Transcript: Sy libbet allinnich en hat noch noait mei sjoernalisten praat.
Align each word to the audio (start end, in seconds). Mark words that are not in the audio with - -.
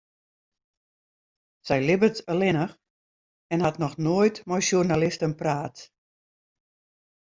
Sy 1.67 1.77
libbet 1.83 2.17
allinnich 2.31 2.75
en 3.53 3.63
hat 3.65 3.81
noch 3.81 3.97
noait 4.05 4.37
mei 4.47 4.61
sjoernalisten 4.67 5.33
praat. 5.41 5.77